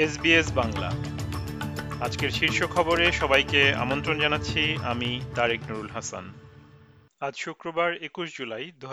[0.00, 0.90] SBS Bangla.
[2.00, 6.32] আজকের শীর্ষ খবরে সবাইকে আমন্ত্রণ জানাচ্ছি আমি তারেক নুরুল হাসান।
[7.20, 8.86] আজ শুক্রবার একুশ জুলাই দু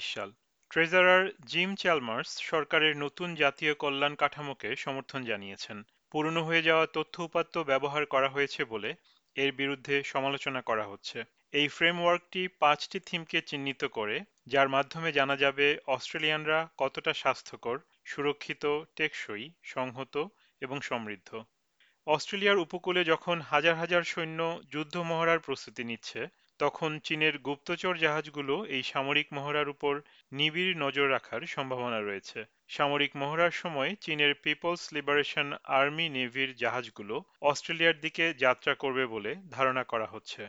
[0.00, 0.32] সাল।
[0.70, 7.58] ট্রেজারার জিম চ্যালমার্স সরকারের নতুন জাতীয় কল্যাণ কাঠামোকে সমর্থন জানিয়েছেন। পুরনো হয়ে যাওয়া তথ্য উপাত্ত
[7.58, 8.94] ব্যবহার করা হয়েছে বলে
[9.34, 15.78] এর বিরুদ্ধে সমালোচনা করা হচ্ছে। এই ফ্রেমওয়ার্কটি পাঁচটি থিমকে চিহ্নিত করে, যার মাধ্যমে জানা যাবে
[15.86, 20.26] অস্ট্রেলিয়ানরা কতটা স্বাস্থ্যকর, সুরক্ষিত, টেকসই, সংহত
[20.64, 21.30] এবং সমৃদ্ধ।
[22.06, 24.40] অস্ট্রেলিয়ার উপকূলে যখন হাজার হাজার সৈন্য
[24.72, 26.20] যুদ্ধ মহড়ার প্রস্তুতি নিচ্ছে,
[26.60, 29.92] তখন চীনের গুপ্তচর জাহাজগুলো এই সামরিক মহড়ার উপর
[30.32, 38.00] নিবিড় নজর রাখার সম্ভাবনা রয়েছে। সামরিক মহড়ার সময় চীনের পিপলস লিবারেশন আর্মি নেভির জাহাজগুলো অস্ট্রেলিয়ার
[38.00, 40.42] দিকে যাত্রা করবে বলে ধারণা করা হচ্ছে।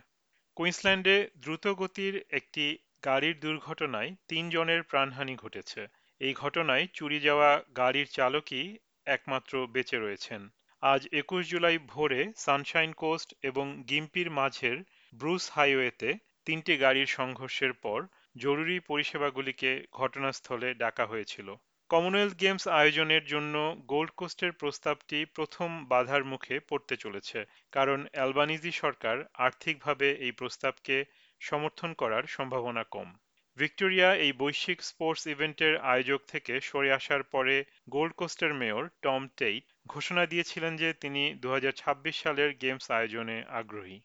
[0.57, 2.65] কুইন্সল্যান্ডে দ্রুতগতির একটি
[3.05, 5.81] গাড়ির দুর্ঘটনায় তিনজনের প্রাণহানি ঘটেছে।
[6.21, 8.65] এই ঘটনায় চুরি যাওয়া গাড়ির চালকই
[9.07, 10.41] একমাত্র বেঁচে রয়েছেন।
[10.83, 14.77] আজ একুশ জুলাই ভোরে সানশাইন কোস্ট এবং গিম্পির মাঝের
[15.13, 16.09] ব্রুস হাইওয়েতে
[16.45, 17.99] তিনটি গাড়ির সংঘর্ষের পর
[18.35, 21.47] জরুরি পরিষেবাগুলিকে ঘটনাস্থলে ডাকা হয়েছিল।
[21.89, 27.39] কমনওয়েলথ গেমস আয়োজনের জন্য গোল্ড কোস্টের প্রস্তাবটি প্রথম বাধার মুখে পড়তে চলেছে,
[27.73, 30.95] কারণ অ্যালবানিজি সরকার আর্থিকভাবে এই প্রস্তাবকে
[31.41, 33.09] সমর্থন করার সম্ভাবনা কম।
[33.57, 37.55] ভিক্টোরিয়া এই বৈশ্বিক স্পোর্টস ইভেন্টের আয়োজক থেকে সরে আসার পরে
[37.89, 43.37] গোল্ড কোস্টের মেয়র টম টেইট ঘোষণা দিয়েছিলেন যে তিনি দু হাজার ছাব্বিশ সালের গেমস আয়োজনে
[43.51, 43.97] আগ্রহী।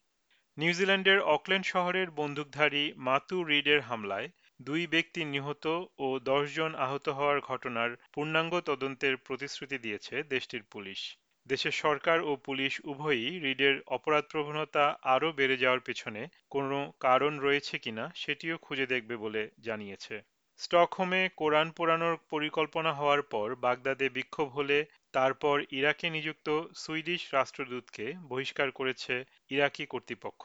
[0.56, 4.28] নিউজিল্যান্ডের অকল্যান্ড শহরের বন্দুকধারী মাতু রিডের হামলায়
[4.60, 5.64] দুই ব্যক্তি নিহত
[5.98, 6.06] ও
[6.54, 11.00] জন আহত হওয়ার ঘটনার পূর্ণাঙ্গ তদন্তের প্রতিশ্রুতি দিয়েছে দেশটির পুলিশ।
[11.46, 18.04] দেশের সরকার ও পুলিশ উভয়ই রিডের অপরাধপ্রবণতা আরও বেড়ে যাওয়ার পেছনে কোনো কারণ রয়েছে কিনা
[18.14, 20.14] সেটিও খুঁজে দেখবে বলে জানিয়েছে।
[20.60, 24.78] স্টকহোমে কোরআন পোড়ানোর পরিকল্পনা হওয়ার পর বাগদাদে বিক্ষোভ হলে
[25.14, 29.14] তারপর ইরাকে নিযুক্ত সুইডিশ রাষ্ট্রদূতকে বহিষ্কার করেছে
[29.50, 30.44] ইরাকি কর্তৃপক্ষ।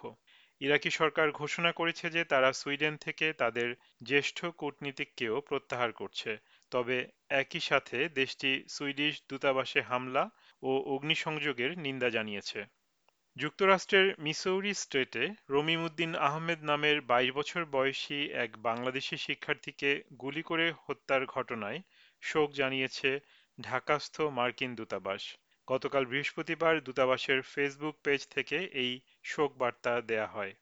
[0.62, 3.68] ইরাকি সরকার ঘোষণা করেছে যে তারা সুইডেন থেকে তাদের
[4.04, 6.32] জ্যেষ্ঠ কূটনীতিককেও প্রত্যাহার করছে।
[6.72, 6.98] তবে
[7.42, 10.24] একই সাথে দেশটি সুইডিশ দূতাবাসে হামলা
[10.64, 12.66] ও অগ্নিসংযোগের নিন্দা জানিয়েছে।
[13.38, 21.26] যুক্তরাষ্ট্রের মিসৌরি স্টেটে রমিমুদ্দিন আহমেদ নামের বাইশ বছর বয়সী এক বাংলাদেশি শিক্ষার্থীকে গুলি করে হত্যার
[21.26, 21.82] ঘটনায়
[22.22, 23.20] শোক জানিয়েছে
[23.62, 25.36] ঢাকাস্থ মার্কিন দূতাবাস।
[25.68, 30.54] গতকাল বৃহস্পতিবার দূতাবাসের ফেসবুক পেজ থেকে এই শোক বার্তা দেয়া হয়।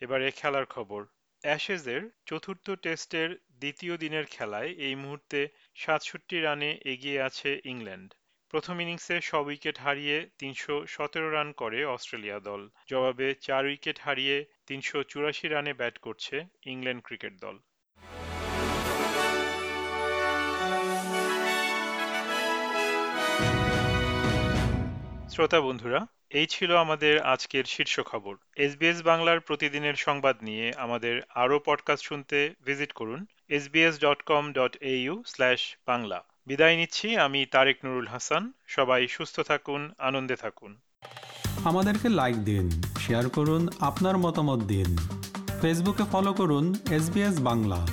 [0.00, 1.06] এবারে খেলার খবর।
[1.42, 8.10] অ্যাশেজের চতুর্থ টেস্টের দ্বিতীয় দিনের খেলায় এই মুহূর্তে সাতষট্টি রানে এগিয়ে আছে ইংল্যান্ড।
[8.52, 14.44] প্রথম ইনিংসে ছ উইকেট হারিয়ে তিনশো সতেরো রান করে অস্ট্রেলিয়া দল। জবাবে চার উইকেট হারিয়ে
[14.66, 17.58] তিনশো চুরাশি রানে ব্যাট করছে ইংল্যান্ড ক্রিকেট দল।
[25.28, 31.60] শ্রোতা বন্ধুরা, এই ছিল আমাদের আজকের শীর্ষ খবর। এসবিএস বাংলার প্রতিদিনের সংবাদ নিয়ে আমাদের আরও
[31.64, 34.76] পডকাস্ট শুনতে ভিজিট করুন SBS dot com dot
[35.86, 36.31] Bangla.
[36.46, 40.76] বিদায় নিচ্ছি, আমি তারেক নুরুল হাসান। সবাই সুস্থ থাকুন, আনন্দে থাকুন।
[41.64, 42.66] আমাদেরকে লাইক দিন
[43.00, 44.96] শেয়ার করুন, আপনার মতামত দিন।
[45.60, 47.04] ফেসবুকে ফলো করুন এস
[47.40, 47.86] বাংলা